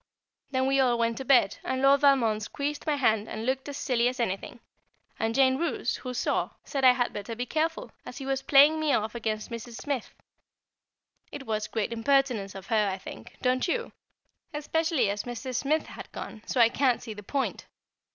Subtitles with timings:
[0.49, 3.77] Then we all went to bed, and Lord Valmond squeezed my hand and looked as
[3.77, 4.59] silly as anything,
[5.19, 8.79] and Jane Roose, who saw, said I had better be careful, as he was playing
[8.79, 9.73] me off against Mrs.
[9.75, 10.15] Smith.
[11.31, 13.91] It was great impertinence of her, I think don't you?
[14.55, 15.57] especially as Mrs.
[15.57, 17.67] Smith had gone, so I can't see the point.